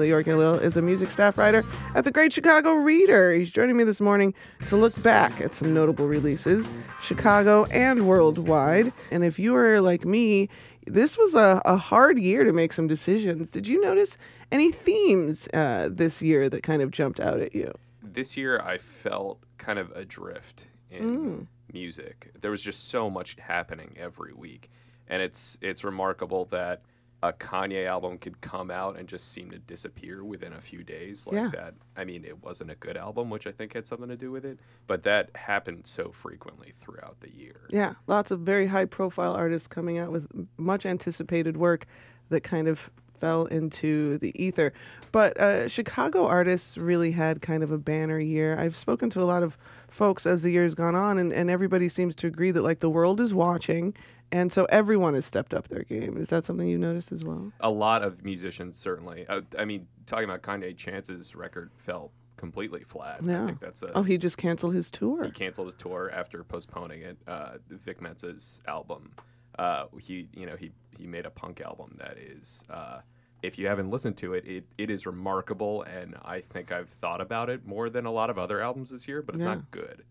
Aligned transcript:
Leor 0.00 0.24
Galil 0.24 0.62
is 0.62 0.78
a 0.78 0.82
music 0.82 1.10
staff 1.10 1.36
writer 1.36 1.62
at 1.94 2.04
the 2.04 2.10
Great 2.10 2.32
Chicago 2.32 2.72
Reader. 2.72 3.34
He's 3.34 3.50
joining 3.50 3.76
me 3.76 3.84
this 3.84 4.00
morning 4.00 4.32
to 4.66 4.76
look 4.76 5.00
back 5.02 5.42
at 5.42 5.52
some 5.52 5.74
notable 5.74 6.06
releases, 6.06 6.70
Chicago 7.02 7.66
and 7.66 8.08
worldwide. 8.08 8.94
And 9.10 9.22
if 9.22 9.38
you 9.38 9.54
are 9.56 9.78
like 9.82 10.06
me, 10.06 10.48
this 10.86 11.18
was 11.18 11.34
a, 11.34 11.60
a 11.66 11.76
hard 11.76 12.18
year 12.18 12.44
to 12.44 12.52
make 12.54 12.72
some 12.72 12.86
decisions. 12.86 13.50
Did 13.50 13.66
you 13.66 13.78
notice 13.82 14.16
any 14.50 14.72
themes 14.72 15.48
uh, 15.52 15.90
this 15.92 16.22
year 16.22 16.48
that 16.48 16.62
kind 16.62 16.80
of 16.80 16.90
jumped 16.90 17.20
out 17.20 17.40
at 17.40 17.54
you? 17.54 17.70
This 18.02 18.38
year, 18.38 18.58
I 18.60 18.78
felt 18.78 19.38
kind 19.58 19.78
of 19.78 19.90
adrift 19.92 20.66
in 20.90 21.46
music. 21.74 22.32
There 22.40 22.50
was 22.50 22.62
just 22.62 22.88
so 22.88 23.10
much 23.10 23.36
happening 23.38 23.94
every 23.98 24.32
week, 24.32 24.70
and 25.08 25.20
it's 25.20 25.58
it's 25.60 25.84
remarkable 25.84 26.46
that 26.46 26.80
a 27.22 27.32
Kanye 27.32 27.86
album 27.86 28.16
could 28.16 28.40
come 28.40 28.70
out 28.70 28.98
and 28.98 29.06
just 29.08 29.30
seem 29.32 29.50
to 29.50 29.58
disappear 29.58 30.24
within 30.24 30.54
a 30.54 30.60
few 30.60 30.82
days 30.82 31.26
like 31.26 31.36
Yeah. 31.36 31.50
that. 31.52 31.74
I 31.96 32.04
mean, 32.04 32.24
it 32.24 32.42
wasn't 32.42 32.70
a 32.70 32.74
good 32.76 32.96
album, 32.96 33.28
which 33.28 33.46
I 33.46 33.52
think 33.52 33.74
had 33.74 33.86
something 33.86 34.08
to 34.08 34.16
do 34.16 34.30
with 34.30 34.44
it, 34.46 34.58
but 34.86 35.02
that 35.02 35.28
happened 35.36 35.86
so 35.86 36.10
frequently 36.12 36.72
throughout 36.78 37.20
the 37.20 37.30
year. 37.34 37.60
Yeah, 37.68 37.94
lots 38.06 38.30
of 38.30 38.40
very 38.40 38.66
high 38.66 38.86
profile 38.86 39.34
artists 39.34 39.68
coming 39.68 39.98
out 39.98 40.10
with 40.12 40.26
much 40.56 40.86
anticipated 40.86 41.56
work 41.58 41.84
that 42.30 42.40
kind 42.42 42.68
of 42.68 42.88
fell 43.18 43.44
into 43.46 44.16
the 44.18 44.32
ether. 44.42 44.72
But 45.12 45.38
uh, 45.38 45.68
Chicago 45.68 46.24
artists 46.26 46.78
really 46.78 47.10
had 47.10 47.42
kind 47.42 47.62
of 47.62 47.70
a 47.70 47.76
banner 47.76 48.18
year. 48.18 48.58
I've 48.58 48.74
spoken 48.74 49.10
to 49.10 49.20
a 49.20 49.24
lot 49.26 49.42
of 49.42 49.58
folks 49.88 50.24
as 50.24 50.40
the 50.40 50.50
year's 50.50 50.74
gone 50.74 50.94
on, 50.94 51.18
and, 51.18 51.30
and 51.34 51.50
everybody 51.50 51.90
seems 51.90 52.16
to 52.16 52.26
agree 52.28 52.50
that 52.52 52.62
like 52.62 52.78
the 52.80 52.88
world 52.88 53.20
is 53.20 53.34
watching. 53.34 53.94
And 54.32 54.52
so 54.52 54.64
everyone 54.66 55.14
has 55.14 55.26
stepped 55.26 55.54
up 55.54 55.68
their 55.68 55.82
game. 55.82 56.16
Is 56.16 56.30
that 56.30 56.44
something 56.44 56.68
you 56.68 56.78
noticed 56.78 57.10
as 57.12 57.24
well? 57.24 57.52
A 57.60 57.70
lot 57.70 58.02
of 58.02 58.24
musicians 58.24 58.76
certainly. 58.76 59.26
I, 59.28 59.42
I 59.58 59.64
mean, 59.64 59.86
talking 60.06 60.24
about 60.24 60.42
Kanye, 60.42 60.76
Chance's 60.76 61.34
record 61.34 61.70
fell 61.76 62.12
completely 62.36 62.82
flat. 62.84 63.20
Yeah. 63.22 63.42
I 63.42 63.46
think 63.46 63.60
that's 63.60 63.82
a 63.82 63.92
Oh, 63.96 64.02
he 64.02 64.16
just 64.18 64.38
canceled 64.38 64.74
his 64.74 64.90
tour. 64.90 65.24
He 65.24 65.30
canceled 65.30 65.66
his 65.66 65.74
tour 65.74 66.10
after 66.14 66.44
postponing 66.44 67.02
it. 67.02 67.18
Uh, 67.26 67.54
Vic 67.68 68.00
Mensa's 68.00 68.62
album, 68.68 69.10
uh, 69.58 69.86
he 70.00 70.28
you 70.34 70.46
know 70.46 70.56
he 70.56 70.70
he 70.96 71.06
made 71.06 71.26
a 71.26 71.30
punk 71.30 71.60
album 71.60 71.96
that 71.98 72.16
is. 72.16 72.62
Uh, 72.70 73.00
if 73.42 73.58
you 73.58 73.66
haven't 73.66 73.90
listened 73.90 74.18
to 74.18 74.34
it, 74.34 74.46
it, 74.46 74.64
it 74.76 74.90
is 74.90 75.06
remarkable, 75.06 75.82
and 75.84 76.14
I 76.24 76.40
think 76.42 76.72
I've 76.72 76.90
thought 76.90 77.22
about 77.22 77.48
it 77.48 77.66
more 77.66 77.88
than 77.88 78.04
a 78.04 78.10
lot 78.10 78.28
of 78.28 78.38
other 78.38 78.60
albums 78.60 78.90
this 78.90 79.08
year. 79.08 79.22
But 79.22 79.36
it's 79.36 79.44
Yeah. 79.44 79.54
not 79.54 79.70
good. 79.70 80.04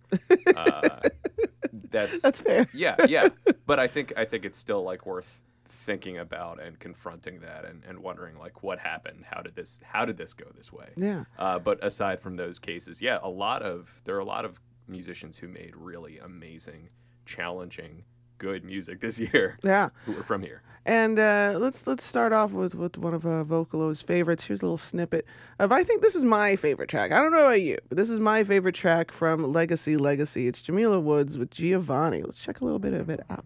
That's 1.92 2.22
That's 2.22 2.40
fair. 2.42 2.68
yeah, 2.74 2.96
yeah. 3.08 3.30
But 3.66 3.80
I 3.80 3.88
think 3.88 4.14
I 4.18 4.26
think 4.26 4.46
it's 4.46 4.58
still 4.58 4.82
like 4.84 5.06
worth 5.06 5.42
thinking 5.68 6.18
about 6.18 6.60
and 6.60 6.80
confronting 6.80 7.40
that 7.42 7.64
and, 7.66 7.84
and 7.88 8.00
wondering 8.00 8.38
like 8.38 8.64
what 8.64 8.80
happened. 8.80 9.26
How 9.30 9.42
did 9.42 9.56
this 9.56 9.80
how 9.84 10.06
did 10.06 10.18
this 10.18 10.34
go 10.34 10.46
this 10.56 10.74
way? 10.74 10.90
Yeah. 10.98 11.26
Uh, 11.38 11.60
but 11.60 11.84
aside 11.84 12.20
from 12.20 12.34
those 12.34 12.58
cases, 12.58 13.02
yeah, 13.02 13.20
a 13.22 13.30
lot 13.30 13.62
of 13.62 14.02
there 14.06 14.16
are 14.16 14.20
a 14.20 14.26
lot 14.26 14.46
of 14.46 14.60
musicians 14.88 15.38
who 15.38 15.48
made 15.48 15.76
really 15.76 16.18
amazing, 16.20 16.90
challenging, 17.26 18.04
good 18.40 18.64
music 18.64 19.00
this 19.02 19.20
year 19.34 19.58
Yeah. 19.64 19.90
who 20.06 20.14
were 20.14 20.24
from 20.24 20.42
here. 20.42 20.64
And 20.86 21.20
uh, 21.20 21.58
let's 21.60 21.86
let's 21.86 22.04
start 22.04 22.34
off 22.34 22.52
with, 22.52 22.74
with 22.74 22.98
one 22.98 23.14
of 23.14 23.24
uh, 23.26 23.44
Vocalo's 23.44 24.02
favorites. 24.02 24.46
Here's 24.46 24.62
a 24.62 24.66
little 24.66 24.78
snippet 24.78 25.26
of 25.60 25.72
I 25.72 25.84
think 25.84 26.02
this 26.02 26.16
is 26.16 26.26
my 26.26 26.56
favorite 26.56 26.90
track. 26.90 27.12
I 27.12 27.18
don't 27.18 27.32
know 27.32 27.46
about 27.46 27.62
you, 27.62 27.78
but 27.90 27.98
this 27.98 28.10
is 28.10 28.20
my 28.20 28.44
favorite 28.44 28.74
track 28.76 29.12
from 29.12 29.54
Legacy 29.54 29.98
Legacy. 29.98 30.48
It's 30.48 30.62
Jamila 30.64 31.00
Woods 31.00 31.38
with 31.38 31.52
Giovanni. 31.52 32.24
Let's 32.24 32.42
check 32.42 32.62
a 32.62 32.66
little 32.66 32.80
bit 32.80 32.94
of 32.94 33.10
it 33.10 33.20
out. 33.30 33.46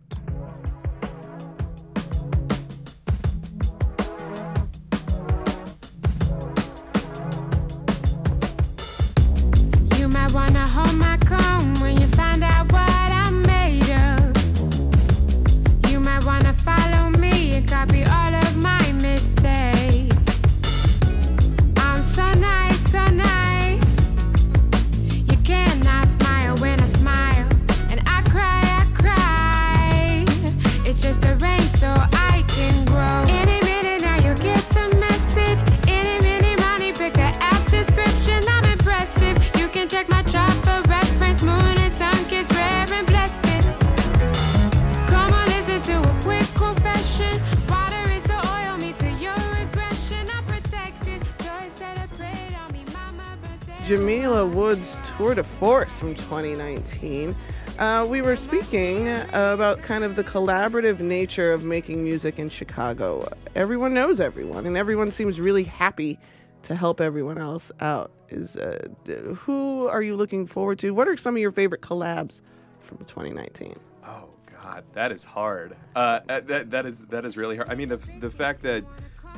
Tour 55.33 55.41
de 55.41 55.49
Force 55.49 55.99
from 55.99 56.13
2019. 56.13 57.35
Uh, 57.79 58.05
we 58.07 58.21
were 58.21 58.35
speaking 58.35 59.09
about 59.09 59.81
kind 59.81 60.03
of 60.03 60.15
the 60.15 60.23
collaborative 60.23 60.99
nature 60.99 61.51
of 61.51 61.63
making 61.63 62.03
music 62.03 62.37
in 62.37 62.49
Chicago. 62.49 63.27
Everyone 63.55 63.95
knows 63.95 64.19
everyone, 64.19 64.67
and 64.67 64.77
everyone 64.77 65.09
seems 65.09 65.39
really 65.39 65.63
happy 65.63 66.19
to 66.61 66.75
help 66.75 67.01
everyone 67.01 67.39
else 67.39 67.71
out. 67.79 68.11
Is 68.29 68.57
uh, 68.57 68.87
who 69.33 69.87
are 69.87 70.03
you 70.03 70.15
looking 70.15 70.45
forward 70.45 70.77
to? 70.79 70.93
What 70.93 71.07
are 71.07 71.17
some 71.17 71.35
of 71.35 71.41
your 71.41 71.51
favorite 71.51 71.81
collabs 71.81 72.43
from 72.81 72.99
2019? 72.99 73.75
Oh 74.05 74.29
God, 74.61 74.83
that 74.93 75.11
is 75.11 75.23
hard. 75.23 75.75
Uh, 75.95 76.19
that 76.27 76.69
that 76.69 76.85
is 76.85 77.05
that 77.05 77.25
is 77.25 77.37
really 77.37 77.55
hard. 77.55 77.71
I 77.71 77.73
mean, 77.73 77.89
the 77.89 77.97
the 78.19 78.29
fact 78.29 78.61
that 78.63 78.83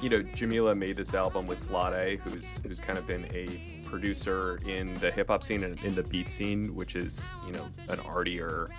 you 0.01 0.09
know 0.09 0.21
Jamila 0.21 0.75
made 0.75 0.97
this 0.97 1.13
album 1.13 1.47
with 1.47 1.59
Slade, 1.59 2.19
who's 2.19 2.59
who's 2.65 2.79
kind 2.79 2.97
of 2.97 3.07
been 3.07 3.25
a 3.33 3.81
producer 3.87 4.59
in 4.67 4.93
the 4.95 5.11
hip 5.11 5.27
hop 5.27 5.43
scene 5.43 5.63
and 5.63 5.81
in 5.83 5.95
the 5.95 6.03
beat 6.03 6.29
scene, 6.29 6.75
which 6.75 6.95
is 6.95 7.25
you 7.45 7.53
know 7.53 7.67
an 7.87 7.99
artier 8.01 8.69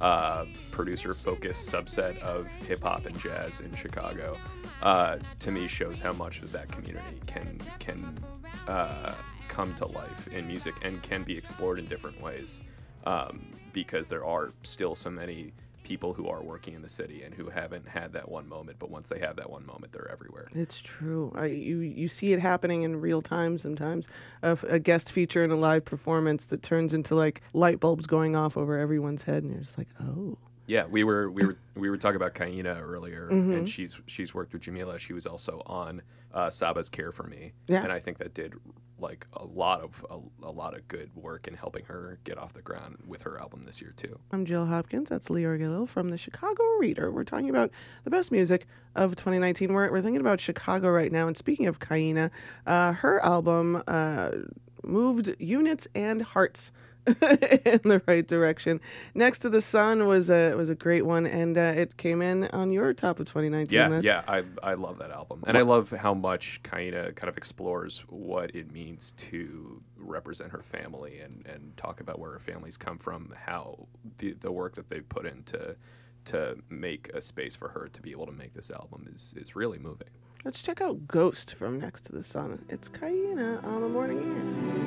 uh, 0.00 0.44
producer 0.70 1.14
focused 1.14 1.70
subset 1.70 2.18
of 2.18 2.46
hip 2.66 2.82
hop 2.82 3.06
and 3.06 3.18
jazz 3.18 3.60
in 3.60 3.74
Chicago. 3.74 4.36
Uh, 4.82 5.18
to 5.38 5.50
me, 5.50 5.66
shows 5.66 6.00
how 6.00 6.12
much 6.12 6.42
of 6.42 6.52
that 6.52 6.70
community 6.70 7.20
can 7.26 7.58
can 7.78 8.18
uh, 8.68 9.14
come 9.48 9.74
to 9.76 9.86
life 9.86 10.28
in 10.28 10.46
music 10.46 10.74
and 10.82 11.02
can 11.02 11.22
be 11.22 11.36
explored 11.36 11.78
in 11.78 11.86
different 11.86 12.20
ways 12.20 12.60
um, 13.04 13.40
because 13.72 14.08
there 14.08 14.24
are 14.24 14.52
still 14.62 14.94
so 14.94 15.10
many 15.10 15.52
people 15.84 16.12
who 16.12 16.26
are 16.28 16.42
working 16.42 16.74
in 16.74 16.82
the 16.82 16.88
city 16.88 17.22
and 17.22 17.32
who 17.34 17.48
haven't 17.48 17.86
had 17.86 18.12
that 18.12 18.28
one 18.28 18.48
moment 18.48 18.76
but 18.80 18.90
once 18.90 19.08
they 19.08 19.20
have 19.20 19.36
that 19.36 19.48
one 19.48 19.64
moment 19.64 19.92
they're 19.92 20.10
everywhere 20.10 20.48
It's 20.54 20.80
true. 20.80 21.32
I, 21.36 21.46
you 21.46 21.78
you 21.78 22.08
see 22.08 22.32
it 22.32 22.40
happening 22.40 22.82
in 22.82 23.00
real 23.00 23.22
time 23.22 23.58
sometimes. 23.58 24.08
A, 24.42 24.58
a 24.68 24.78
guest 24.78 25.12
feature 25.12 25.44
in 25.44 25.50
a 25.50 25.56
live 25.56 25.84
performance 25.84 26.46
that 26.46 26.62
turns 26.62 26.92
into 26.92 27.14
like 27.14 27.42
light 27.52 27.78
bulbs 27.80 28.06
going 28.06 28.34
off 28.34 28.56
over 28.56 28.78
everyone's 28.78 29.22
head, 29.22 29.42
and 29.42 29.52
you're 29.52 29.62
just 29.62 29.78
like, 29.78 29.88
oh. 30.00 30.36
Yeah 30.66 30.86
we 30.86 31.04
were 31.04 31.30
we 31.30 31.44
were 31.44 31.56
we 31.74 31.90
were 31.90 31.96
talking 31.98 32.16
about 32.16 32.34
Kaina 32.34 32.80
earlier 32.80 33.28
Mm-hmm. 33.30 33.52
and 33.52 33.68
she's 33.68 33.98
she's 34.06 34.34
worked 34.34 34.52
with 34.52 34.62
Jamila 34.62 34.98
she 34.98 35.12
was 35.12 35.26
also 35.26 35.62
on 35.66 36.02
uh, 36.32 36.50
Saba's 36.50 36.88
Care 36.88 37.12
for 37.12 37.24
Me 37.24 37.52
Yeah. 37.68 37.82
and 37.82 37.92
I 37.92 38.00
think 38.00 38.18
that 38.18 38.34
did 38.34 38.54
like 38.98 39.26
a 39.32 39.44
lot 39.44 39.80
of 39.80 40.06
a, 40.10 40.18
a 40.46 40.50
lot 40.52 40.74
of 40.74 40.86
good 40.88 41.10
work 41.16 41.48
in 41.48 41.54
helping 41.54 41.84
her 41.86 42.18
get 42.24 42.38
off 42.38 42.52
the 42.52 42.62
ground 42.62 42.96
with 43.06 43.22
her 43.22 43.38
album 43.40 43.62
this 43.64 43.80
year 43.82 43.92
too 43.96 44.18
I'm 44.32 44.44
Jill 44.44 44.66
Hopkins. 44.66 45.08
That's 45.10 45.28
Leor 45.28 45.58
Galil 45.60 45.88
from 45.88 46.08
the 46.10 46.16
Chicago 46.18 46.62
Reader. 46.78 47.10
We're 47.10 47.24
talking 47.24 47.50
about 47.50 47.70
the 48.04 48.10
best 48.10 48.30
music 48.32 48.66
of 48.94 49.16
2019. 49.16 49.72
We're, 49.72 49.90
we're 49.90 50.00
thinking 50.00 50.20
about 50.20 50.40
Chicago 50.40 50.88
right 50.90 51.10
now. 51.10 51.26
And 51.26 51.36
speaking 51.36 51.66
of 51.66 51.80
Kaina, 51.80 52.30
uh, 52.66 52.92
her 52.92 53.22
album 53.24 53.82
uh, 53.88 54.30
moved 54.84 55.34
units 55.40 55.88
and 55.94 56.22
hearts 56.22 56.70
in 57.06 57.80
the 57.84 58.02
right 58.06 58.26
direction. 58.26 58.80
Next 59.14 59.40
to 59.40 59.50
the 59.50 59.60
Sun 59.60 60.06
was 60.06 60.30
a 60.30 60.54
was 60.54 60.70
a 60.70 60.74
great 60.74 61.04
one, 61.04 61.26
and 61.26 61.58
uh, 61.58 61.74
it 61.76 61.96
came 61.96 62.22
in 62.22 62.44
on 62.48 62.72
your 62.72 62.94
top 62.94 63.20
of 63.20 63.26
2019 63.26 63.76
Yeah, 63.76 63.88
list. 63.88 64.04
yeah, 64.06 64.22
I, 64.26 64.44
I 64.62 64.74
love 64.74 64.98
that 64.98 65.10
album, 65.10 65.44
and 65.46 65.58
I 65.58 65.62
love 65.62 65.90
how 65.90 66.14
much 66.14 66.62
Kaina 66.62 67.14
kind 67.14 67.28
of 67.28 67.36
explores 67.36 68.04
what 68.08 68.54
it 68.54 68.72
means 68.72 69.12
to 69.18 69.82
represent 69.98 70.50
her 70.52 70.62
family 70.62 71.20
and, 71.20 71.46
and 71.46 71.76
talk 71.76 72.00
about 72.00 72.18
where 72.18 72.32
her 72.32 72.38
family's 72.38 72.76
come 72.76 72.96
from, 72.98 73.34
how 73.46 73.86
the 74.18 74.32
the 74.40 74.50
work 74.52 74.74
that 74.76 74.88
they 74.88 75.00
put 75.00 75.26
into 75.26 75.76
to 76.26 76.56
make 76.70 77.10
a 77.12 77.20
space 77.20 77.54
for 77.54 77.68
her 77.68 77.86
to 77.92 78.00
be 78.00 78.10
able 78.10 78.24
to 78.24 78.32
make 78.32 78.54
this 78.54 78.70
album 78.70 79.06
is 79.14 79.34
is 79.36 79.54
really 79.54 79.78
moving. 79.78 80.08
Let's 80.44 80.62
check 80.62 80.80
out 80.80 81.06
Ghost 81.06 81.54
from 81.54 81.80
Next 81.80 82.02
to 82.02 82.12
the 82.12 82.22
Sun. 82.22 82.64
It's 82.68 82.88
Kaina 82.88 83.62
on 83.64 83.80
the 83.82 83.88
morning 83.88 84.18
air. 84.76 84.83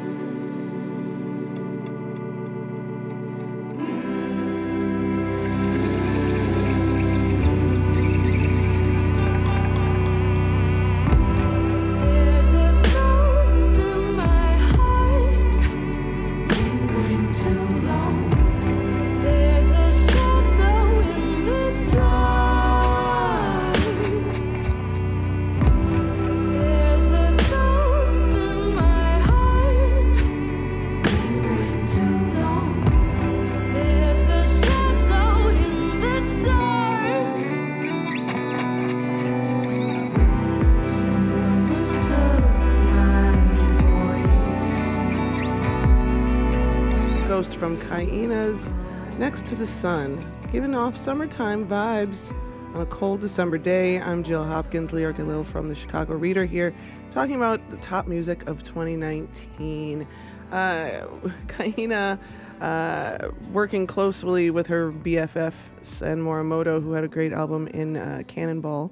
Next 49.18 49.48
to 49.48 49.56
the 49.56 49.66
Sun, 49.66 50.32
giving 50.52 50.76
off 50.76 50.96
summertime 50.96 51.68
vibes 51.68 52.32
on 52.76 52.82
a 52.82 52.86
cold 52.86 53.20
December 53.20 53.58
day. 53.58 54.00
I'm 54.00 54.22
Jill 54.22 54.44
Hopkins, 54.44 54.92
Leor 54.92 55.12
Galil 55.12 55.44
from 55.44 55.70
the 55.70 55.74
Chicago 55.74 56.14
Reader 56.14 56.46
here, 56.46 56.72
talking 57.10 57.36
about 57.36 57.68
the 57.72 57.78
top 57.78 58.06
music 58.06 58.48
of 58.48 58.62
2019. 58.64 60.08
Uh, 60.52 60.54
Kaina 61.48 62.20
uh, 62.62 63.30
working 63.52 63.88
closely 63.88 64.52
with 64.52 64.68
her 64.68 64.92
BFF 64.92 65.54
Sen 65.82 66.20
Morimoto, 66.22 66.80
who 66.80 66.92
had 66.92 67.04
a 67.04 67.08
great 67.08 67.34
album 67.34 67.66
in 67.70 67.98
uh, 67.98 68.22
Cannonball 68.28 68.92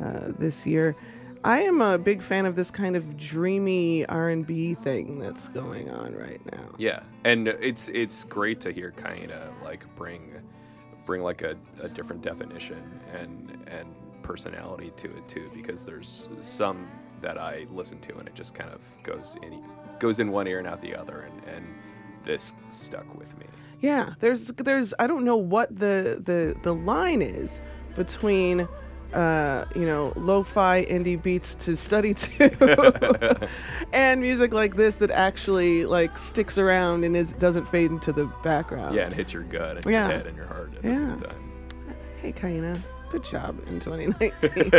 uh, 0.00 0.32
this 0.38 0.66
year. 0.66 0.96
I 1.48 1.60
am 1.60 1.80
a 1.80 1.96
big 1.96 2.20
fan 2.20 2.44
of 2.44 2.56
this 2.56 2.70
kind 2.70 2.94
of 2.94 3.16
dreamy 3.16 4.04
R&B 4.04 4.74
thing 4.74 5.18
that's 5.18 5.48
going 5.48 5.88
on 5.88 6.14
right 6.14 6.42
now. 6.52 6.74
Yeah, 6.76 7.00
and 7.24 7.48
it's 7.48 7.88
it's 7.88 8.24
great 8.24 8.60
to 8.60 8.70
hear 8.70 8.92
Kaina 8.92 9.50
like 9.64 9.86
bring 9.96 10.34
bring 11.06 11.22
like 11.22 11.40
a, 11.40 11.56
a 11.80 11.88
different 11.88 12.20
definition 12.20 13.00
and 13.14 13.66
and 13.66 13.94
personality 14.20 14.92
to 14.98 15.06
it 15.16 15.26
too, 15.26 15.50
because 15.54 15.86
there's 15.86 16.28
some 16.42 16.86
that 17.22 17.38
I 17.38 17.66
listen 17.72 17.98
to 18.00 18.18
and 18.18 18.28
it 18.28 18.34
just 18.34 18.52
kind 18.52 18.68
of 18.70 18.82
goes 19.02 19.38
in 19.42 19.64
goes 20.00 20.18
in 20.18 20.30
one 20.30 20.46
ear 20.46 20.58
and 20.58 20.68
out 20.68 20.82
the 20.82 20.94
other, 20.94 21.20
and 21.20 21.56
and 21.56 21.66
this 22.24 22.52
stuck 22.68 23.18
with 23.18 23.34
me. 23.38 23.46
Yeah, 23.80 24.12
there's 24.20 24.48
there's 24.48 24.92
I 24.98 25.06
don't 25.06 25.24
know 25.24 25.38
what 25.38 25.74
the 25.74 26.20
the 26.22 26.54
the 26.62 26.74
line 26.74 27.22
is 27.22 27.62
between 27.96 28.68
uh, 29.14 29.64
you 29.74 29.86
know, 29.86 30.12
lo-fi 30.16 30.84
indie 30.84 31.20
beats 31.22 31.54
to 31.56 31.76
study 31.76 32.14
to, 32.14 33.48
and 33.92 34.20
music 34.20 34.52
like 34.52 34.76
this 34.76 34.96
that 34.96 35.10
actually 35.10 35.86
like 35.86 36.18
sticks 36.18 36.58
around 36.58 37.04
and 37.04 37.16
is 37.16 37.32
doesn't 37.34 37.66
fade 37.68 37.90
into 37.90 38.12
the 38.12 38.26
background. 38.44 38.94
Yeah, 38.94 39.04
and 39.06 39.14
hits 39.14 39.32
your 39.32 39.44
gut 39.44 39.76
and 39.76 39.86
Yeah. 39.86 40.08
your 40.08 40.16
head 40.18 40.26
and 40.26 40.36
your 40.36 40.46
heart 40.46 40.72
at 40.76 40.82
the 40.82 40.94
same 40.94 41.20
time. 41.20 41.52
Hey, 42.20 42.32
Kaina, 42.32 42.80
good 43.10 43.24
job 43.24 43.56
in 43.68 43.80
2019. 43.80 44.70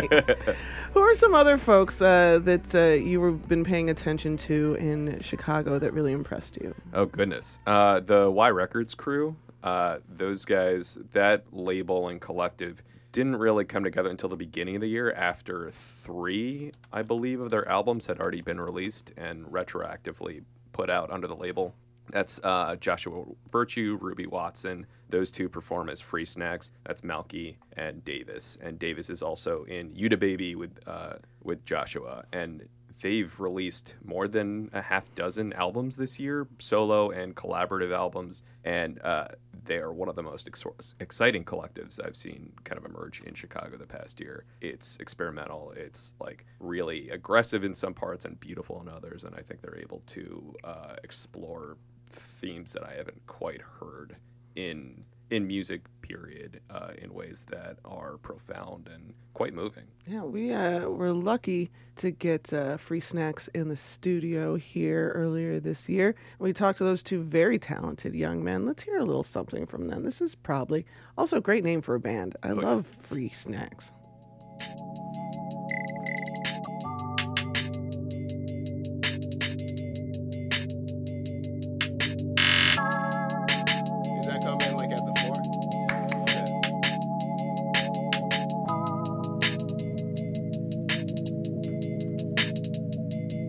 Who 0.93 0.99
are 0.99 1.13
some 1.15 1.33
other 1.33 1.57
folks 1.57 2.01
uh, 2.01 2.39
that 2.43 2.75
uh, 2.75 3.01
you 3.01 3.23
have 3.23 3.47
been 3.47 3.63
paying 3.63 3.89
attention 3.89 4.37
to 4.37 4.75
in 4.75 5.19
Chicago 5.21 5.79
that 5.79 5.93
really 5.93 6.11
impressed 6.11 6.57
you? 6.57 6.75
Oh 6.93 7.05
goodness, 7.05 7.59
uh, 7.65 8.01
the 8.01 8.29
Y 8.29 8.49
Records 8.49 8.93
crew, 8.93 9.35
uh, 9.63 9.97
those 10.09 10.45
guys, 10.45 10.97
that 11.13 11.43
label 11.51 12.09
and 12.09 12.19
collective 12.21 12.83
didn't 13.11 13.37
really 13.37 13.65
come 13.65 13.83
together 13.83 14.09
until 14.09 14.29
the 14.29 14.35
beginning 14.35 14.75
of 14.75 14.81
the 14.81 14.87
year. 14.87 15.11
After 15.11 15.71
three, 15.71 16.71
I 16.93 17.01
believe, 17.01 17.41
of 17.41 17.49
their 17.49 17.67
albums 17.67 18.05
had 18.05 18.19
already 18.19 18.41
been 18.41 18.61
released 18.61 19.11
and 19.17 19.45
retroactively 19.45 20.43
put 20.71 20.89
out 20.89 21.11
under 21.11 21.27
the 21.27 21.35
label. 21.35 21.73
That's 22.11 22.39
uh, 22.43 22.75
Joshua 22.77 23.23
Virtue, 23.51 23.97
Ruby 24.01 24.25
Watson. 24.25 24.85
Those 25.09 25.29
two 25.31 25.47
perform 25.47 25.89
as 25.89 26.01
Free 26.01 26.25
Snacks. 26.25 26.71
That's 26.85 27.01
Malky 27.01 27.55
and 27.77 28.03
Davis. 28.03 28.57
And 28.61 28.79
Davis 28.79 29.09
is 29.09 29.21
also 29.21 29.63
in 29.65 29.91
Yuda 29.91 30.19
Baby 30.19 30.55
with 30.55 30.79
uh, 30.87 31.13
with 31.43 31.63
Joshua. 31.65 32.23
And 32.33 32.67
they've 33.01 33.39
released 33.39 33.95
more 34.03 34.27
than 34.27 34.69
a 34.73 34.81
half 34.81 35.13
dozen 35.15 35.53
albums 35.53 35.95
this 35.95 36.19
year, 36.19 36.47
solo 36.59 37.11
and 37.11 37.35
collaborative 37.35 37.93
albums, 37.93 38.43
and 38.63 38.99
uh, 39.03 39.27
they 39.69 39.77
are 39.77 39.93
one 39.93 40.09
of 40.09 40.15
the 40.15 40.23
most 40.23 40.47
ex- 40.47 40.95
exciting 40.99 41.45
collectives 41.45 42.03
I've 42.03 42.15
seen 42.15 42.51
kind 42.63 42.77
of 42.77 42.85
emerge 42.85 43.21
in 43.21 43.35
Chicago 43.35 43.77
the 43.77 43.85
past 43.85 44.19
year. 44.19 44.43
It's 44.61 44.97
experimental, 44.97 45.73
it's 45.77 46.15
like 46.19 46.43
really 46.59 47.09
aggressive 47.11 47.63
in 47.63 47.75
some 47.75 47.93
parts 47.93 48.25
and 48.25 48.37
beautiful 48.39 48.81
in 48.81 48.89
others, 48.89 49.23
and 49.23 49.35
I 49.35 49.41
think 49.41 49.61
they're 49.61 49.77
able 49.77 50.01
to 50.07 50.55
uh, 50.63 50.95
explore 51.03 51.77
themes 52.09 52.73
that 52.73 52.83
I 52.83 52.95
haven't 52.95 53.25
quite 53.27 53.61
heard 53.61 54.17
in 54.55 55.05
in 55.31 55.45
music 55.45 55.81
period 56.01 56.59
uh, 56.69 56.91
in 56.97 57.13
ways 57.13 57.45
that 57.49 57.77
are 57.85 58.17
profound 58.17 58.89
and 58.93 59.13
quite 59.33 59.53
moving 59.53 59.85
Yeah, 60.07 60.23
we 60.23 60.51
uh, 60.51 60.87
were 60.89 61.13
lucky 61.13 61.71
to 61.97 62.11
get 62.11 62.51
uh, 62.51 62.77
free 62.77 62.99
snacks 62.99 63.47
in 63.49 63.69
the 63.69 63.77
studio 63.77 64.55
here 64.55 65.11
earlier 65.15 65.59
this 65.59 65.87
year. 65.87 66.15
We 66.39 66.53
talked 66.53 66.79
to 66.79 66.83
those 66.83 67.03
two 67.03 67.21
very 67.23 67.59
talented 67.59 68.15
young 68.15 68.43
men. 68.43 68.65
Let's 68.65 68.83
hear 68.83 68.97
a 68.97 69.05
little 69.05 69.23
something 69.23 69.65
from 69.65 69.87
them. 69.87 70.03
This 70.03 70.21
is 70.21 70.35
probably 70.35 70.85
also 71.17 71.37
a 71.37 71.41
great 71.41 71.63
name 71.63 71.81
for 71.81 71.95
a 71.95 71.99
band. 71.99 72.35
I 72.43 72.51
love 72.51 72.87
free 73.01 73.29
snacks. 73.29 73.93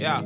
Yeah. 0.00 0.16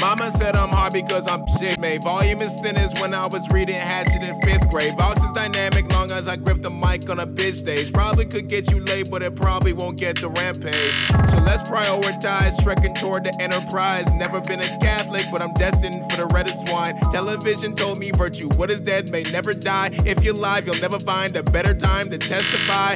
Mama 0.00 0.30
said 0.30 0.54
I'm 0.54 0.68
hard 0.68 0.92
because 0.92 1.26
I'm 1.26 1.44
shit 1.58 1.80
made. 1.80 2.04
Volume 2.04 2.40
is 2.42 2.60
thin 2.60 2.76
as 2.78 2.92
when 3.00 3.12
I 3.12 3.26
was 3.26 3.44
reading 3.50 3.74
Hatchet 3.74 4.24
in 4.24 4.40
fifth 4.42 4.70
grade. 4.70 4.92
Vox 4.96 5.20
is 5.20 5.32
dynamic 5.32 5.90
long 5.90 6.12
as 6.12 6.28
I 6.28 6.36
grip 6.36 6.62
the 6.62 6.70
mic 6.70 7.08
on 7.10 7.18
a 7.18 7.26
bitch 7.26 7.56
stage. 7.56 7.92
Probably 7.92 8.24
could 8.24 8.48
get 8.48 8.70
you 8.70 8.84
laid, 8.84 9.10
but 9.10 9.24
it 9.24 9.34
probably 9.34 9.72
won't 9.72 9.98
get 9.98 10.20
the 10.20 10.28
rampage. 10.28 10.94
So 11.28 11.38
let's 11.38 11.68
prioritize 11.68 12.62
trekking 12.62 12.94
toward 12.94 13.24
the 13.24 13.36
enterprise. 13.40 14.12
Never 14.12 14.40
been 14.40 14.60
a 14.60 14.78
Catholic, 14.78 15.24
but 15.32 15.42
I'm 15.42 15.52
destined 15.54 16.08
for 16.12 16.18
the 16.18 16.26
reddest 16.26 16.70
wine. 16.72 16.96
Television 17.10 17.74
told 17.74 17.98
me 17.98 18.12
virtue, 18.12 18.48
what 18.56 18.70
is 18.70 18.80
dead 18.80 19.10
may 19.10 19.24
never 19.24 19.52
die. 19.52 19.90
If 20.06 20.22
you're 20.22 20.34
live, 20.34 20.66
you'll 20.66 20.80
never 20.80 21.00
find 21.00 21.34
a 21.34 21.42
better 21.42 21.74
time 21.74 22.10
to 22.10 22.18
testify. 22.18 22.94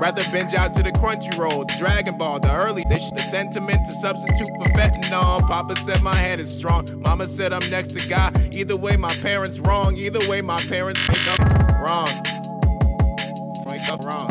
Rather 0.00 0.22
binge 0.30 0.52
out 0.52 0.74
to 0.74 0.82
the 0.82 0.92
Crunchyroll, 0.92 1.66
Dragon 1.78 2.18
Ball, 2.18 2.38
the 2.38 2.52
early 2.52 2.82
dish, 2.84 3.10
the 3.10 3.22
sentiment 3.22 3.86
to 3.86 3.92
substitute 3.92 4.48
for 4.48 4.70
fentanyl. 4.72 5.40
Papa 5.48 5.74
said 5.76 6.02
my 6.02 6.14
head 6.14 6.38
is 6.38 6.54
strong. 6.54 6.86
Mama 7.00 7.24
said 7.24 7.52
I'm 7.52 7.68
next 7.70 7.98
to 7.98 8.08
God. 8.08 8.54
Either 8.54 8.76
way, 8.76 8.96
my 8.96 9.12
parents 9.16 9.58
wrong. 9.58 9.96
Either 9.96 10.20
way, 10.28 10.42
my 10.42 10.60
parents 10.64 11.00
make 11.08 11.26
up 11.28 11.38
wrong. 11.80 12.08
Make 13.70 13.90
up 13.90 14.04
wrong. 14.04 14.30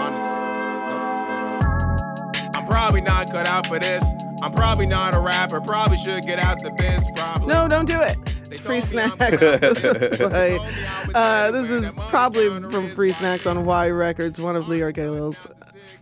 Honestly. 0.00 0.38
I'm 2.54 2.66
probably 2.66 3.02
not 3.02 3.30
cut 3.30 3.46
out 3.46 3.66
for 3.66 3.78
this. 3.78 4.02
I'm 4.42 4.52
probably 4.52 4.86
not 4.86 5.14
a 5.14 5.20
rapper. 5.20 5.60
Probably 5.60 5.98
should 5.98 6.22
get 6.22 6.38
out 6.38 6.58
the 6.60 6.70
biz. 6.70 7.04
Probably. 7.14 7.48
No, 7.48 7.68
don't 7.68 7.84
do 7.84 8.00
it. 8.00 8.16
Free 8.60 8.80
snacks. 8.80 9.18
This 9.20 10.20
is 10.20 10.20
uh, 11.14 11.50
this 11.50 11.70
is 11.70 11.90
probably 12.08 12.50
from 12.70 12.88
Free 12.90 13.12
Snacks 13.12 13.46
on 13.46 13.64
Y 13.64 13.88
Records, 13.90 14.38
one 14.38 14.56
of 14.56 14.64
Leor 14.64 14.92
Galil's 14.92 15.46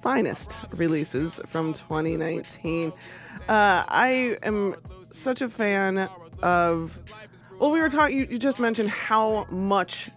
finest 0.03 0.57
releases 0.73 1.41
from 1.49 1.73
2019. 1.73 2.91
Uh, 2.91 2.93
I 3.49 4.37
am 4.43 4.75
such 5.11 5.41
a 5.41 5.49
fan 5.49 6.09
of. 6.43 6.99
Well, 7.59 7.71
we 7.71 7.81
were 7.81 7.91
talking. 7.91 8.19
You, 8.19 8.27
you 8.31 8.39
just 8.39 8.61
mentioned 8.61 8.91
how 8.91 9.47
much 9.51 10.11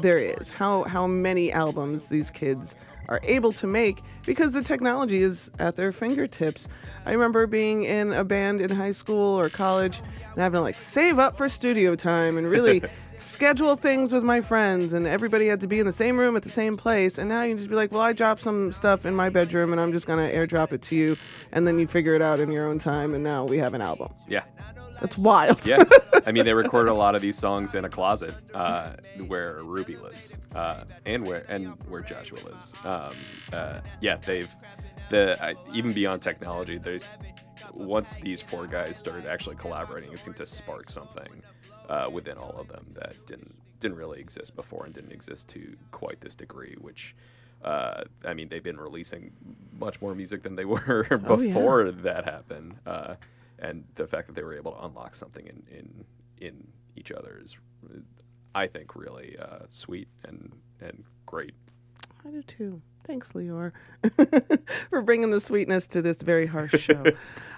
there 0.00 0.18
is, 0.18 0.50
how 0.50 0.84
how 0.84 1.06
many 1.06 1.52
albums 1.52 2.08
these 2.08 2.30
kids 2.30 2.76
are 3.08 3.20
able 3.22 3.52
to 3.52 3.66
make 3.66 4.02
because 4.24 4.52
the 4.52 4.62
technology 4.62 5.22
is 5.22 5.50
at 5.58 5.76
their 5.76 5.92
fingertips. 5.92 6.68
I 7.04 7.12
remember 7.12 7.46
being 7.46 7.84
in 7.84 8.12
a 8.12 8.24
band 8.24 8.60
in 8.60 8.70
high 8.70 8.92
school 8.92 9.38
or 9.38 9.48
college 9.48 10.00
and 10.36 10.42
having 10.42 10.58
to 10.58 10.62
like 10.62 10.78
save 10.78 11.18
up 11.18 11.36
for 11.36 11.48
studio 11.48 11.96
time 11.96 12.36
and 12.36 12.46
really 12.46 12.82
schedule 13.18 13.74
things 13.74 14.12
with 14.12 14.22
my 14.22 14.42
friends 14.42 14.92
and 14.92 15.06
everybody 15.06 15.46
had 15.46 15.60
to 15.62 15.66
be 15.66 15.80
in 15.80 15.86
the 15.86 15.92
same 15.92 16.18
room 16.18 16.36
at 16.36 16.42
the 16.42 16.50
same 16.50 16.76
place. 16.76 17.16
And 17.16 17.30
now 17.30 17.42
you 17.42 17.52
can 17.52 17.56
just 17.56 17.70
be 17.70 17.74
like 17.76 17.90
well 17.90 18.02
i 18.02 18.12
dropped 18.12 18.42
some 18.42 18.70
stuff 18.72 19.06
in 19.06 19.14
my 19.14 19.30
bedroom 19.30 19.72
and 19.72 19.80
i'm 19.80 19.92
just 19.92 20.06
going 20.06 20.18
to 20.18 20.36
airdrop 20.36 20.72
it 20.74 20.82
to 20.82 20.96
you 20.96 21.16
and 21.52 21.66
then 21.66 21.78
you 21.78 21.86
figure 21.86 22.14
it 22.14 22.20
out 22.20 22.38
in 22.38 22.52
your 22.52 22.68
own 22.68 22.78
time 22.78 23.14
and 23.14 23.24
now 23.24 23.44
we 23.44 23.58
have 23.58 23.72
an 23.74 23.80
album. 23.80 24.12
Yeah. 24.28 24.44
That's 25.00 25.16
wild. 25.16 25.66
Yeah. 25.66 25.84
I 26.26 26.32
mean 26.32 26.44
they 26.44 26.54
recorded 26.64 26.90
a 26.90 26.94
lot 26.94 27.14
of 27.14 27.22
these 27.22 27.38
songs 27.38 27.74
in 27.74 27.86
a 27.86 27.88
closet 27.88 28.34
uh, 28.52 28.92
where 29.26 29.58
ruby 29.62 29.96
lives 29.96 30.38
uh, 30.54 30.84
and 31.06 31.26
where 31.26 31.44
and 31.48 31.66
where 31.88 32.02
joshua 32.02 32.38
lives. 32.44 32.74
Um, 32.84 33.12
uh, 33.54 33.80
yeah 34.02 34.16
they've 34.16 34.50
the 35.08 35.56
even 35.72 35.92
beyond 35.92 36.20
technology 36.20 36.76
there's 36.76 37.14
once 37.74 38.16
these 38.16 38.40
four 38.42 38.66
guys 38.66 38.96
started 38.96 39.26
actually 39.26 39.56
collaborating 39.56 40.12
it 40.12 40.18
seemed 40.20 40.36
to 40.36 40.46
spark 40.46 40.90
something 40.90 41.42
uh, 41.88 42.08
within 42.12 42.36
all 42.38 42.56
of 42.58 42.68
them 42.68 42.86
that 42.92 43.14
didn't 43.26 43.54
didn't 43.80 43.96
really 43.96 44.20
exist 44.20 44.56
before 44.56 44.84
and 44.84 44.94
didn't 44.94 45.12
exist 45.12 45.48
to 45.48 45.76
quite 45.90 46.20
this 46.20 46.34
degree 46.34 46.74
which 46.80 47.14
uh, 47.64 48.04
I 48.24 48.34
mean, 48.34 48.48
they've 48.50 48.62
been 48.62 48.76
releasing 48.76 49.32
much 49.80 50.00
more 50.02 50.14
music 50.14 50.42
than 50.42 50.54
they 50.56 50.64
were 50.74 51.06
Oh, 51.26 51.40
yeah. 51.40 51.48
before 51.54 51.90
that 51.90 52.24
happened. 52.26 52.76
Uh, 52.86 53.14
and 53.58 53.82
the 53.94 54.06
fact 54.06 54.26
that 54.26 54.34
they 54.36 54.42
were 54.42 54.54
able 54.54 54.72
to 54.72 54.84
unlock 54.84 55.14
something 55.14 55.46
in 55.46 55.62
in, 55.74 56.04
in 56.38 56.68
each 56.96 57.10
other 57.10 57.40
is, 57.42 57.56
I 58.54 58.66
think, 58.66 58.94
really 58.94 59.36
uh, 59.40 59.60
sweet 59.70 60.06
and 60.24 60.52
and 60.82 61.02
great. 61.24 61.54
I 62.26 62.30
do 62.30 62.42
too. 62.42 62.82
Thanks, 63.06 63.32
Leor, 63.34 63.70
for 64.90 65.00
bringing 65.00 65.30
the 65.30 65.40
sweetness 65.40 65.86
to 65.88 66.02
this 66.02 66.22
very 66.22 66.44
harsh 66.44 66.74
show. 66.80 67.04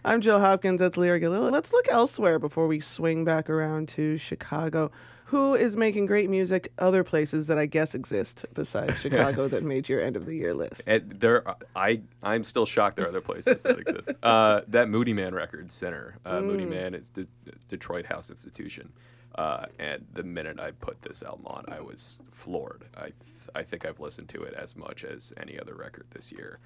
I'm 0.05 0.21
Jill 0.21 0.41
Hopkins. 0.41 0.79
That's 0.79 0.99
Leor 0.99 1.23
Galila. 1.23 1.51
Let's 1.51 1.73
look 1.73 1.89
elsewhere 1.89 2.39
before 2.39 2.67
we 2.67 2.81
swing 2.81 3.25
back 3.25 3.49
around 3.49 3.89
to 3.91 4.19
Chicago. 4.19 4.91
Who 5.29 5.55
is 5.55 5.77
making 5.77 6.07
great 6.07 6.31
music 6.31 6.73
other 6.79 7.05
places 7.05 7.49
that 7.49 7.59
I 7.59 7.67
guess 7.67 7.95
exist 7.95 8.47
besides 8.55 8.99
Chicago 9.01 9.47
that 9.49 9.63
made 9.63 9.87
your 9.87 10.01
end 10.01 10.17
of 10.17 10.25
the 10.25 10.35
year 10.35 10.55
list? 10.55 10.85
And 10.87 11.11
there, 11.21 11.45
I 11.77 12.01
I'm 12.23 12.45
still 12.45 12.65
shocked 12.65 12.97
there 12.97 13.05
are 13.05 13.09
other 13.09 13.21
places 13.21 13.63
that 13.63 13.79
exist. 13.79 14.13
Uh, 14.23 14.63
that 14.69 14.89
Moodymann 14.89 15.33
Records 15.33 15.75
Center, 15.75 16.17
uh, 16.25 16.39
Moodymann, 16.41 16.95
is 16.95 17.11
the 17.11 17.27
Detroit 17.69 18.07
House 18.07 18.31
Institution. 18.31 18.91
Uh, 19.35 19.67
and 19.79 20.05
the 20.15 20.23
minute 20.23 20.59
I 20.59 20.71
put 20.73 21.01
this 21.03 21.23
album 21.23 21.47
on, 21.47 21.65
I 21.69 21.81
was 21.81 22.23
floored. 22.31 22.85
I 22.97 23.05
th- 23.05 23.15
I 23.55 23.63
think 23.63 23.85
I've 23.85 24.01
listened 24.01 24.29
to 24.31 24.43
it 24.43 24.55
as 24.55 24.77
much 24.77 25.05
as 25.05 25.33
any 25.37 25.59
other 25.61 25.75
record 25.75 26.07
this 26.11 26.33
year. 26.33 26.59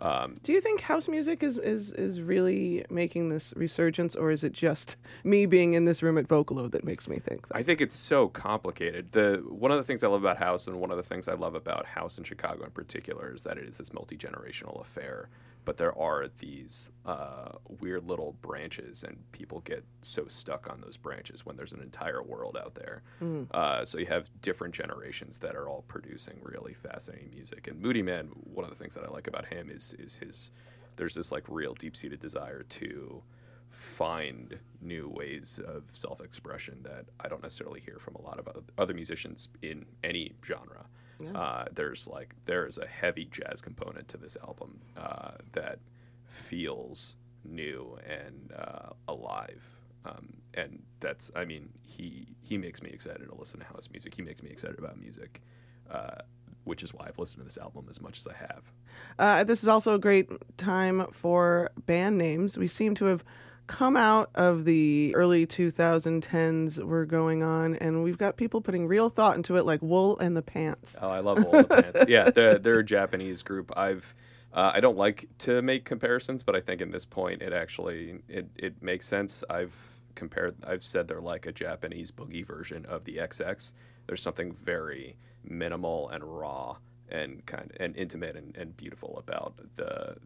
Um, 0.00 0.36
Do 0.42 0.52
you 0.52 0.60
think 0.60 0.80
house 0.80 1.08
music 1.08 1.42
is, 1.42 1.56
is, 1.56 1.92
is 1.92 2.20
really 2.20 2.84
making 2.90 3.28
this 3.28 3.54
resurgence, 3.56 4.14
or 4.14 4.30
is 4.30 4.44
it 4.44 4.52
just 4.52 4.96
me 5.24 5.46
being 5.46 5.74
in 5.74 5.84
this 5.84 6.02
room 6.02 6.18
at 6.18 6.28
Vocalo 6.28 6.70
that 6.70 6.84
makes 6.84 7.08
me 7.08 7.18
think 7.18 7.48
that? 7.48 7.56
I 7.56 7.62
think 7.62 7.80
it's 7.80 7.96
so 7.96 8.28
complicated. 8.28 9.12
The 9.12 9.42
one 9.48 9.70
of 9.70 9.78
the 9.78 9.84
things 9.84 10.02
I 10.02 10.08
love 10.08 10.22
about 10.22 10.38
house, 10.38 10.66
and 10.66 10.80
one 10.80 10.90
of 10.90 10.96
the 10.96 11.02
things 11.02 11.28
I 11.28 11.34
love 11.34 11.54
about 11.54 11.86
house 11.86 12.18
in 12.18 12.24
Chicago 12.24 12.64
in 12.64 12.70
particular, 12.70 13.34
is 13.34 13.42
that 13.42 13.58
it 13.58 13.64
is 13.64 13.78
this 13.78 13.92
multi 13.92 14.16
generational 14.16 14.80
affair. 14.80 15.28
But 15.66 15.76
there 15.76 15.96
are 15.98 16.28
these 16.38 16.90
uh, 17.04 17.50
weird 17.80 18.08
little 18.08 18.32
branches, 18.40 19.02
and 19.02 19.16
people 19.32 19.60
get 19.60 19.84
so 20.00 20.26
stuck 20.28 20.70
on 20.72 20.80
those 20.80 20.96
branches 20.96 21.44
when 21.44 21.56
there's 21.56 21.72
an 21.74 21.82
entire 21.82 22.22
world 22.22 22.56
out 22.56 22.74
there. 22.74 23.02
Uh, 23.50 23.84
so 23.84 23.98
you 23.98 24.06
have 24.06 24.30
different 24.40 24.72
generations 24.74 25.38
that 25.38 25.54
are 25.54 25.68
all 25.68 25.84
producing 25.88 26.38
really 26.42 26.72
fascinating 26.72 27.30
music. 27.30 27.66
And 27.68 27.82
Moodymann, 27.82 28.28
one 28.44 28.64
of 28.64 28.70
the 28.70 28.76
things 28.76 28.94
that 28.94 29.04
I 29.04 29.08
like 29.08 29.26
about 29.26 29.44
him 29.44 29.68
is 29.68 29.94
is 29.98 30.16
his 30.16 30.50
there's 30.96 31.14
this 31.14 31.30
like 31.32 31.44
real 31.48 31.74
deep 31.74 31.94
seated 31.96 32.20
desire 32.20 32.62
to 32.62 33.22
find 33.70 34.58
new 34.80 35.08
ways 35.08 35.60
of 35.66 35.84
self 35.92 36.20
expression 36.20 36.78
that 36.84 37.06
I 37.20 37.28
don't 37.28 37.42
necessarily 37.42 37.80
hear 37.80 37.98
from 37.98 38.14
a 38.14 38.22
lot 38.22 38.38
of 38.38 38.48
other 38.78 38.94
musicians 38.94 39.48
in 39.62 39.84
any 40.02 40.32
genre. 40.44 40.86
Uh, 41.34 41.64
there's 41.72 42.06
like 42.08 42.34
there 42.44 42.66
is 42.66 42.78
a 42.78 42.86
heavy 42.86 43.26
jazz 43.26 43.60
component 43.60 44.08
to 44.08 44.16
this 44.16 44.36
album 44.42 44.80
uh, 44.96 45.32
that 45.52 45.78
feels 46.26 47.16
new 47.44 47.98
and 48.06 48.52
uh, 48.56 48.90
alive. 49.08 49.64
Um, 50.04 50.34
and 50.54 50.82
that's, 51.00 51.30
I 51.34 51.44
mean, 51.44 51.68
he 51.82 52.26
he 52.40 52.56
makes 52.58 52.82
me 52.82 52.90
excited 52.90 53.28
to 53.28 53.34
listen 53.34 53.60
to 53.60 53.66
house 53.66 53.88
music. 53.90 54.14
He 54.14 54.22
makes 54.22 54.42
me 54.42 54.50
excited 54.50 54.78
about 54.78 54.98
music, 54.98 55.42
uh, 55.90 56.18
which 56.64 56.82
is 56.82 56.94
why 56.94 57.06
I've 57.08 57.18
listened 57.18 57.40
to 57.40 57.44
this 57.44 57.58
album 57.58 57.86
as 57.90 58.00
much 58.00 58.18
as 58.18 58.26
I 58.26 58.34
have. 58.34 58.72
Uh, 59.18 59.44
this 59.44 59.62
is 59.62 59.68
also 59.68 59.94
a 59.94 59.98
great 59.98 60.30
time 60.56 61.06
for 61.10 61.70
band 61.86 62.18
names. 62.18 62.56
We 62.56 62.68
seem 62.68 62.94
to 62.96 63.06
have 63.06 63.24
come 63.66 63.96
out 63.96 64.30
of 64.34 64.64
the 64.64 65.14
early 65.14 65.46
2010s 65.46 66.82
we're 66.84 67.04
going 67.04 67.42
on, 67.42 67.76
and 67.76 68.02
we've 68.02 68.18
got 68.18 68.36
people 68.36 68.60
putting 68.60 68.86
real 68.86 69.08
thought 69.08 69.36
into 69.36 69.56
it, 69.56 69.66
like 69.66 69.82
Wool 69.82 70.18
and 70.18 70.36
the 70.36 70.42
Pants. 70.42 70.96
Oh, 71.00 71.08
I 71.08 71.20
love 71.20 71.42
Wool 71.42 71.54
and 71.56 71.68
the 71.68 71.82
pants. 71.82 72.00
Yeah, 72.08 72.30
they're, 72.30 72.58
they're 72.58 72.78
a 72.80 72.84
Japanese 72.84 73.42
group. 73.42 73.72
I've 73.76 74.14
uh, 74.52 74.72
I 74.74 74.80
don't 74.80 74.96
like 74.96 75.28
to 75.40 75.60
make 75.60 75.84
comparisons, 75.84 76.42
but 76.42 76.56
I 76.56 76.60
think 76.60 76.80
in 76.80 76.90
this 76.90 77.04
point 77.04 77.42
it 77.42 77.52
actually 77.52 78.20
it, 78.28 78.48
it 78.56 78.82
makes 78.82 79.06
sense. 79.06 79.44
I've 79.50 79.74
compared. 80.14 80.56
I've 80.66 80.82
said 80.82 81.08
they're 81.08 81.20
like 81.20 81.46
a 81.46 81.52
Japanese 81.52 82.10
boogie 82.10 82.44
version 82.46 82.86
of 82.86 83.04
the 83.04 83.16
XX. 83.18 83.72
There's 84.06 84.22
something 84.22 84.52
very 84.52 85.16
minimal 85.44 86.08
and 86.08 86.24
raw 86.24 86.76
and 87.08 87.44
kind 87.46 87.70
of, 87.70 87.76
and 87.78 87.96
intimate 87.96 88.36
and, 88.36 88.56
and 88.56 88.76
beautiful 88.76 89.18
about 89.18 89.54
the 89.76 90.16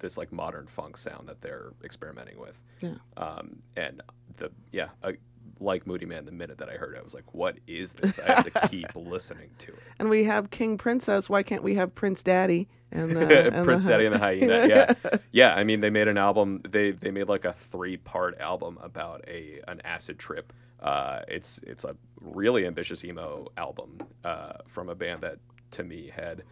this 0.00 0.16
like 0.16 0.32
modern 0.32 0.66
funk 0.66 0.96
sound 0.96 1.28
that 1.28 1.40
they're 1.40 1.72
experimenting 1.84 2.38
with. 2.38 2.60
Yeah. 2.80 2.94
Um, 3.16 3.62
and 3.76 4.02
the 4.36 4.50
yeah, 4.72 4.88
uh, 5.02 5.12
like 5.60 5.84
Moodymann, 5.84 6.24
the 6.24 6.32
minute 6.32 6.58
that 6.58 6.68
I 6.68 6.74
heard 6.74 6.94
it, 6.94 6.98
I 6.98 7.02
was 7.02 7.14
like, 7.14 7.34
"What 7.34 7.58
is 7.66 7.92
this?" 7.92 8.18
I 8.18 8.32
have 8.32 8.52
to 8.52 8.68
keep 8.68 8.88
listening 8.94 9.50
to 9.58 9.72
it. 9.72 9.78
And 9.98 10.08
we 10.08 10.24
have 10.24 10.50
King 10.50 10.78
Princess. 10.78 11.28
Why 11.28 11.42
can't 11.42 11.62
we 11.62 11.74
have 11.74 11.94
Prince 11.94 12.22
Daddy? 12.22 12.68
And 12.90 13.10
the, 13.16 13.54
and 13.54 13.64
Prince 13.64 13.86
Daddy 13.86 14.06
and 14.06 14.14
the 14.14 14.18
Hyena. 14.18 14.66
Yeah, 14.68 14.94
yeah. 15.32 15.54
I 15.54 15.64
mean, 15.64 15.80
they 15.80 15.90
made 15.90 16.08
an 16.08 16.18
album. 16.18 16.62
They 16.68 16.92
they 16.92 17.10
made 17.10 17.28
like 17.28 17.44
a 17.44 17.52
three 17.52 17.96
part 17.96 18.38
album 18.40 18.78
about 18.82 19.24
a 19.28 19.60
an 19.68 19.80
acid 19.84 20.18
trip. 20.18 20.52
Uh, 20.80 21.20
it's 21.28 21.60
it's 21.66 21.84
a 21.84 21.94
really 22.20 22.66
ambitious 22.66 23.04
emo 23.04 23.46
album 23.56 23.98
uh, 24.24 24.54
from 24.66 24.88
a 24.88 24.94
band 24.94 25.20
that 25.20 25.38
to 25.72 25.84
me 25.84 26.10
had 26.14 26.42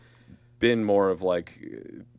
been 0.58 0.84
more 0.84 1.10
of 1.10 1.22
like 1.22 1.60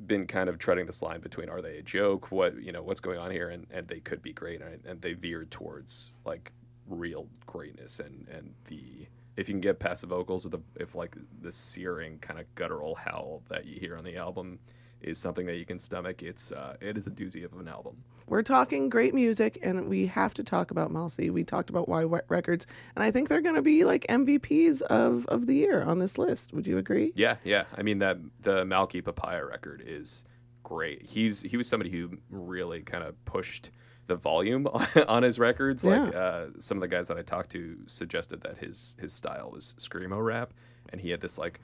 been 0.06 0.26
kind 0.26 0.50
of 0.50 0.58
treading 0.58 0.86
this 0.86 1.02
line 1.02 1.20
between 1.20 1.50
are 1.50 1.62
they 1.62 1.78
a 1.78 1.82
joke? 1.82 2.32
What 2.32 2.62
you 2.62 2.72
know 2.72 2.84
what's 2.84 3.00
going 3.00 3.20
on 3.20 3.32
here? 3.32 3.50
And, 3.50 3.68
and 3.72 3.88
they 3.88 4.00
could 4.00 4.22
be 4.22 4.34
great 4.34 4.62
and, 4.62 4.84
and 4.86 5.02
they 5.02 5.14
veered 5.14 5.52
towards 5.52 6.16
like 6.26 6.52
real 6.88 7.28
greatness. 7.46 8.00
And 8.00 8.28
and 8.30 8.54
the 8.66 9.08
if 9.36 9.48
you 9.48 9.54
can 9.54 9.62
get 9.62 9.80
past 9.80 10.02
the 10.02 10.08
vocals 10.08 10.46
or 10.46 10.50
the 10.50 10.60
if 10.76 10.96
like 10.96 11.16
the 11.42 11.52
searing 11.52 12.20
kind 12.20 12.40
of 12.40 12.54
guttural 12.56 12.96
howl 12.96 13.44
that 13.50 13.66
you 13.66 13.80
hear 13.80 13.98
on 13.98 14.04
the 14.04 14.16
album 14.16 14.60
is 15.02 15.18
something 15.18 15.46
that 15.46 15.58
you 15.58 15.66
can 15.66 15.80
stomach 15.80 16.24
it's 16.24 16.52
uh, 16.52 16.76
it 16.82 16.98
is 16.98 17.08
a 17.08 17.12
doozy 17.12 17.44
of 17.46 17.54
an 17.54 17.68
album 17.68 17.96
We're 18.28 18.44
talking 18.44 18.90
great 18.90 19.16
music, 19.16 19.58
and 19.64 19.90
we 19.90 20.06
have 20.06 20.34
to 20.36 20.44
talk 20.44 20.70
about 20.70 20.92
Malsi. 20.92 21.32
We 21.32 21.44
talked 21.44 21.72
about 21.72 21.90
Why 21.90 22.06
Wet 22.06 22.26
Records, 22.28 22.68
and 22.96 23.04
I 23.04 23.10
think 23.10 23.28
they're 23.28 23.42
going 23.42 23.56
to 23.56 23.62
be 23.64 23.86
like 23.86 24.06
MVPs 24.08 24.84
of, 24.84 25.26
of 25.28 25.48
the 25.48 25.56
year 25.56 25.82
on 25.82 25.98
this 25.98 26.18
list. 26.20 26.54
Would 26.54 26.68
you 26.68 26.78
agree? 26.78 27.12
Yeah, 27.16 27.38
yeah. 27.44 27.64
I 27.76 27.82
mean 27.82 28.00
that 28.00 28.18
the 28.42 28.66
Malky 28.66 29.04
Papaya 29.04 29.46
record 29.46 29.82
is 29.84 30.26
great. 30.64 31.02
He's 31.02 31.42
he 31.42 31.58
was 31.58 31.68
somebody 31.68 31.90
who 31.90 32.18
really 32.30 32.82
kind 32.82 33.04
of 33.04 33.14
pushed 33.26 33.72
the 34.08 34.16
volume 34.16 34.68
on 35.08 35.24
his 35.24 35.40
records. 35.40 35.84
Like 35.84 36.14
uh, 36.14 36.48
some 36.60 36.78
of 36.78 36.82
the 36.82 36.88
guys 36.88 37.08
that 37.08 37.18
I 37.18 37.22
talked 37.22 37.50
to 37.52 37.78
suggested 37.88 38.42
that 38.42 38.58
his 38.58 38.96
his 39.00 39.14
style 39.14 39.52
was 39.52 39.76
screamo 39.80 40.24
rap, 40.24 40.54
and 40.92 41.02
he 41.02 41.10
had 41.10 41.22
this 41.22 41.38
like 41.38 41.60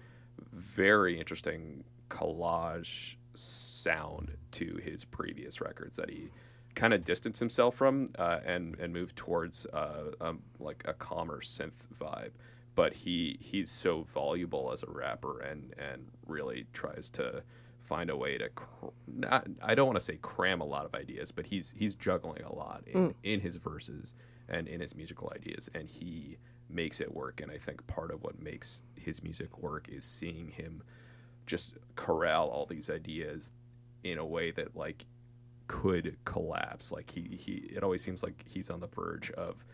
very 0.54 1.20
interesting 1.20 1.84
collage 2.10 3.18
sound 3.34 4.32
to 4.52 4.80
his 4.84 5.06
previous 5.06 5.60
records 5.62 5.98
that 5.98 6.10
he 6.10 6.30
kind 6.76 6.94
of 6.94 7.04
distanced 7.04 7.40
himself 7.40 7.76
from 7.76 8.10
uh, 8.18 8.40
and 8.46 8.78
and 8.80 8.94
moved 8.94 9.16
towards 9.16 9.66
uh, 9.68 10.12
um, 10.22 10.42
like 10.60 10.84
a 10.88 10.94
calmer 10.94 11.42
synth 11.42 11.88
vibe. 11.98 12.32
But 12.76 12.94
he 12.94 13.38
he's 13.40 13.72
so 13.72 14.02
voluble 14.04 14.72
as 14.72 14.84
a 14.84 14.92
rapper 14.92 15.40
and 15.40 15.74
and 15.78 16.08
really 16.28 16.66
tries 16.74 17.10
to 17.12 17.44
find 17.82 18.10
a 18.10 18.18
way 18.18 18.38
to 18.38 18.50
cr- 18.50 18.88
not 19.08 19.48
I 19.62 19.76
don't 19.76 19.88
want 19.88 20.00
to 20.00 20.04
say 20.04 20.18
cram 20.22 20.62
a 20.62 20.66
lot 20.66 20.86
of 20.86 20.94
ideas, 20.94 21.32
but 21.32 21.46
he's 21.46 21.74
he's 21.76 21.96
juggling 21.96 22.44
a 22.44 22.54
lot 22.54 22.84
in, 22.88 23.00
in 23.24 23.40
his 23.40 23.58
verses 23.58 24.14
and 24.50 24.68
in 24.68 24.82
his 24.82 24.96
musical 24.96 25.32
ideas, 25.34 25.70
and 25.74 25.88
he 25.88 26.38
makes 26.70 27.00
it 27.00 27.14
work. 27.14 27.42
And 27.42 27.52
I 27.52 27.58
think 27.58 27.86
part 27.88 28.12
of 28.12 28.24
what 28.24 28.40
makes 28.42 28.82
his 28.96 29.24
music 29.24 29.58
work 29.60 29.88
is 29.90 30.04
seeing 30.04 30.50
him 30.50 30.84
just 31.46 31.74
corral 31.96 32.50
all 32.50 32.66
these 32.66 32.90
ideas 32.90 33.52
in 34.04 34.18
a 34.18 34.26
way 34.26 34.52
that 34.52 34.76
like 34.76 35.06
could 35.68 36.16
collapse. 36.26 36.92
Like 36.92 37.10
he 37.10 37.22
he 37.38 37.72
it 37.76 37.84
always 37.84 38.04
seems 38.04 38.24
like 38.24 38.44
he's 38.48 38.70
on 38.70 38.80
the 38.80 38.88
verge 38.88 39.32
of 39.32 39.66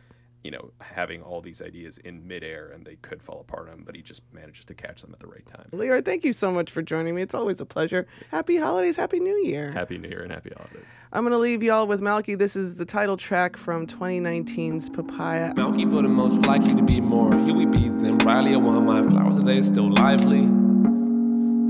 you 0.43 0.49
know 0.49 0.71
having 0.79 1.21
all 1.21 1.41
these 1.41 1.61
ideas 1.61 1.99
in 1.99 2.25
midair 2.27 2.71
and 2.73 2.85
they 2.85 2.95
could 2.97 3.21
fall 3.21 3.41
apart 3.41 3.67
on 3.67 3.79
him, 3.79 3.83
but 3.85 3.95
he 3.95 4.01
just 4.01 4.21
manages 4.33 4.65
to 4.65 4.73
catch 4.73 5.01
them 5.01 5.11
at 5.13 5.19
the 5.19 5.27
right 5.27 5.45
time. 5.45 5.67
Leora, 5.71 6.03
thank 6.03 6.23
you 6.23 6.33
so 6.33 6.51
much 6.51 6.71
for 6.71 6.81
joining 6.81 7.13
me. 7.13 7.21
It's 7.21 7.33
always 7.35 7.61
a 7.61 7.65
pleasure. 7.65 8.07
Happy 8.31 8.57
holidays, 8.57 8.95
happy 8.95 9.19
new 9.19 9.37
year. 9.43 9.71
Happy 9.71 9.97
New 9.97 10.09
Year 10.09 10.23
and 10.23 10.31
happy 10.31 10.51
holidays. 10.55 10.99
I'm 11.13 11.23
going 11.23 11.31
to 11.31 11.37
leave 11.37 11.61
y'all 11.61 11.85
with 11.85 12.01
Malky. 12.01 12.37
This 12.37 12.55
is 12.55 12.75
the 12.75 12.85
title 12.85 13.17
track 13.17 13.55
from 13.55 13.85
2019's 13.85 14.89
Papaya. 14.89 15.53
Malky 15.53 15.89
for 15.89 16.01
the 16.01 16.09
most 16.09 16.45
likely 16.45 16.73
to 16.75 16.83
be 16.83 16.99
more 16.99 17.33
Huey 17.43 17.65
B 17.65 17.89
than 17.89 18.17
Riley. 18.19 18.53
I 18.53 18.57
want 18.57 18.85
my 18.85 19.03
flowers 19.03 19.37
if 19.37 19.45
they 19.45 19.61
still 19.61 19.93
lively. 19.93 20.61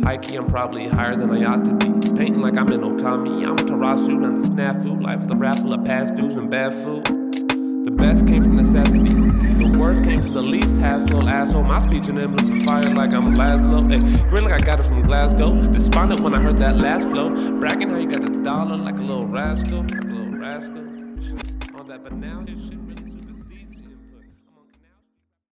High 0.03 0.17
key, 0.17 0.35
I'm 0.35 0.47
probably 0.47 0.87
higher 0.87 1.15
than 1.15 1.29
I 1.29 1.43
ought 1.45 1.63
to 1.63 1.73
be. 1.75 2.15
Painting 2.15 2.41
like 2.41 2.57
I'm 2.57 2.71
in 2.71 2.81
Okami. 2.81 3.45
I'm 3.45 3.53
a 3.53 3.61
Tarasu 3.61 4.25
and 4.25 4.41
the 4.41 4.47
snafu. 4.47 4.99
Life 4.99 5.21
is 5.21 5.29
a 5.29 5.35
raffle 5.35 5.73
of 5.73 5.85
past 5.85 6.15
dues 6.15 6.33
and 6.33 6.49
bad 6.49 6.73
food. 6.73 7.05
The 7.85 7.91
best 7.91 8.27
came 8.27 8.41
from 8.41 8.57
necessity. 8.57 9.13
The 9.13 9.75
worst 9.77 10.03
came 10.03 10.21
from 10.21 10.33
the 10.33 10.41
least 10.41 10.77
hassle. 10.77 11.29
Asshole, 11.29 11.63
my 11.63 11.79
speech 11.79 12.07
and 12.07 12.17
them 12.17 12.35
was 12.35 12.63
fire 12.63 12.89
like 12.89 13.11
I'm 13.11 13.31
Laszlo. 13.33 13.91
Hey, 13.91 14.27
grin 14.27 14.43
like 14.43 14.53
I 14.53 14.59
got 14.59 14.79
it 14.79 14.83
from 14.83 15.03
Glasgow. 15.03 15.67
Despondent 15.71 16.21
when 16.21 16.33
I 16.33 16.41
heard 16.41 16.57
that 16.57 16.77
last 16.77 17.07
flow. 17.07 17.29
Bragging 17.59 17.91
how 17.91 17.97
you 17.97 18.09
got 18.09 18.23
a 18.23 18.43
dollar 18.43 18.77
like 18.77 18.95
a 18.95 19.01
little 19.01 19.27
rascal. 19.27 19.83
Like 19.83 20.01
a 20.01 20.05
little 20.05 20.37
rascal. 20.37 20.81
On 21.75 21.85
that, 21.85 22.03
but 22.03 22.13
now 22.13 22.43